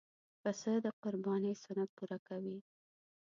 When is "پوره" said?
1.97-2.17